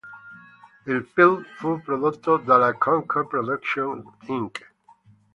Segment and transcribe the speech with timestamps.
[0.87, 4.73] Il film fu prodotto dalla Concord Production Inc.